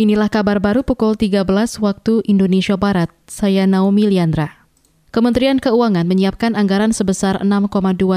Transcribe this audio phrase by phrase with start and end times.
[0.00, 1.44] Inilah kabar baru pukul 13
[1.76, 3.12] waktu Indonesia Barat.
[3.28, 4.64] Saya Naomi Liandra.
[5.12, 7.68] Kementerian Keuangan menyiapkan anggaran sebesar 6,2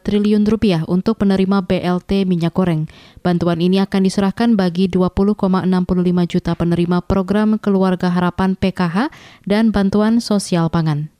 [0.00, 2.88] triliun rupiah untuk penerima BLT minyak goreng.
[3.20, 5.36] Bantuan ini akan diserahkan bagi 20,65
[6.24, 9.12] juta penerima program Keluarga Harapan PKH
[9.44, 11.12] dan bantuan sosial pangan.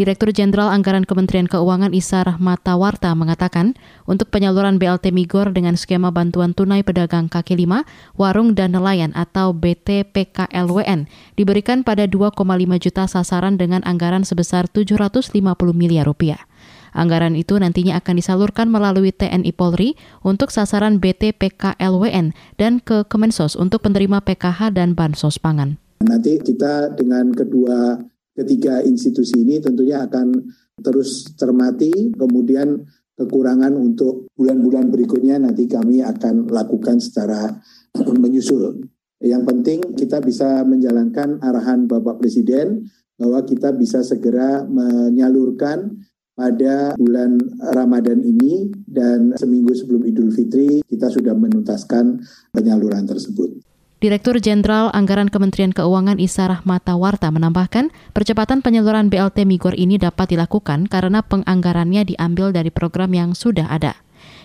[0.00, 3.76] Direktur Jenderal Anggaran Kementerian Keuangan Isa Rahmatawarta mengatakan,
[4.08, 7.84] untuk penyaluran BLT Migor dengan skema bantuan tunai pedagang kaki lima,
[8.16, 11.04] warung dan nelayan atau BTPKLWN
[11.36, 12.32] diberikan pada 2,5
[12.80, 15.36] juta sasaran dengan anggaran sebesar 750
[15.76, 16.48] miliar rupiah.
[16.96, 23.84] Anggaran itu nantinya akan disalurkan melalui TNI Polri untuk sasaran BTPKLWN dan ke Kemensos untuk
[23.84, 25.76] penerima PKH dan Bansos Pangan.
[26.00, 28.00] Nanti kita dengan kedua
[28.34, 32.80] ketiga institusi ini tentunya akan terus cermati, kemudian
[33.20, 37.52] kekurangan untuk bulan-bulan berikutnya nanti kami akan lakukan secara
[38.22, 38.80] menyusul.
[39.20, 42.88] Yang penting kita bisa menjalankan arahan Bapak Presiden
[43.20, 46.00] bahwa kita bisa segera menyalurkan
[46.32, 47.36] pada bulan
[47.76, 52.16] Ramadan ini dan seminggu sebelum Idul Fitri kita sudah menuntaskan
[52.56, 53.60] penyaluran tersebut.
[54.00, 60.88] Direktur Jenderal Anggaran Kementerian Keuangan Isa Rahmatawarta menambahkan, percepatan penyaluran BLT Migor ini dapat dilakukan
[60.88, 64.00] karena penganggarannya diambil dari program yang sudah ada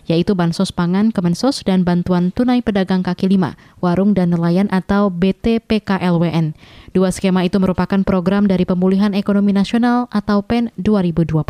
[0.05, 6.53] yaitu Bansos Pangan, Kemensos, dan Bantuan Tunai Pedagang Kaki Lima, Warung dan Nelayan atau BTPKLWN.
[6.95, 11.43] Dua skema itu merupakan program dari Pemulihan Ekonomi Nasional atau PEN 2022.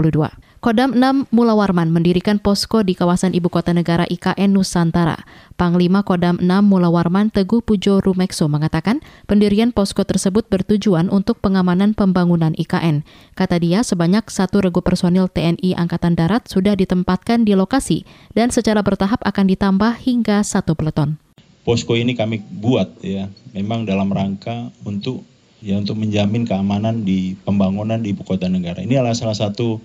[0.58, 5.22] Kodam 6 Mula Warman mendirikan posko di kawasan ibu kota negara IKN Nusantara.
[5.54, 11.94] Panglima Kodam 6 Mula Warman Teguh Pujo Rumekso mengatakan pendirian posko tersebut bertujuan untuk pengamanan
[11.94, 13.06] pembangunan IKN.
[13.38, 18.02] Kata dia, sebanyak satu regu personil TNI Angkatan Darat sudah ditempatkan di lokasi
[18.34, 21.22] dan secara bertahap akan ditambah hingga satu peleton.
[21.62, 25.35] Posko ini kami buat ya, memang dalam rangka untuk
[25.66, 28.86] ya untuk menjamin keamanan di pembangunan di ibu kota negara.
[28.86, 29.82] Ini adalah salah satu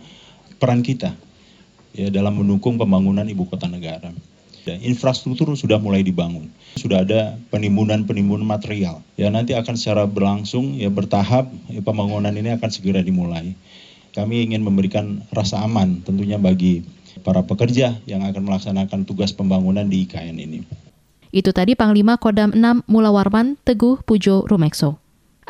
[0.61, 1.17] peran kita
[1.97, 4.12] ya dalam mendukung pembangunan ibu kota negara.
[4.69, 9.00] Ya, infrastruktur sudah mulai dibangun, sudah ada penimbunan-penimbunan material.
[9.16, 13.56] Ya nanti akan secara berlangsung ya bertahap ya, pembangunan ini akan segera dimulai.
[14.12, 16.84] Kami ingin memberikan rasa aman tentunya bagi
[17.25, 20.60] para pekerja yang akan melaksanakan tugas pembangunan di IKN ini.
[21.32, 25.00] Itu tadi Panglima Kodam 6 Mula Warman Teguh Pujo Rumekso.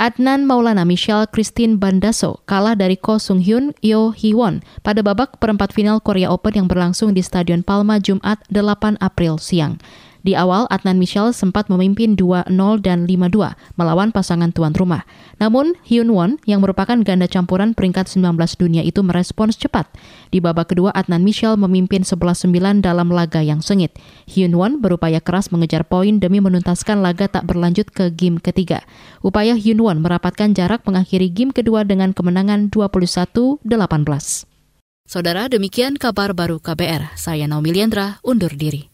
[0.00, 5.77] Adnan Maulana Michelle Christine Bandaso kalah dari Ko Sung Hyun Yo Won pada babak perempat
[5.77, 9.77] final Korea Open yang berlangsung di Stadion Palma Jumat 8 April siang.
[10.20, 12.53] Di awal, Adnan Michel sempat memimpin 2-0
[12.84, 15.08] dan 5-2 melawan pasangan tuan rumah.
[15.41, 19.88] Namun, Hyun Won yang merupakan ganda campuran peringkat 19 dunia itu merespons cepat.
[20.28, 23.97] Di babak kedua, Adnan Michel memimpin 11-9 dalam laga yang sengit.
[24.28, 28.84] Hyun Won berupaya keras mengejar poin demi menuntaskan laga tak berlanjut ke game ketiga.
[29.25, 33.64] Upaya Hyun Won merapatkan jarak mengakhiri game kedua dengan kemenangan 21-18.
[35.10, 37.19] Saudara, demikian kabar baru KBR.
[37.19, 38.90] Saya Naomi Liandra, undur diri.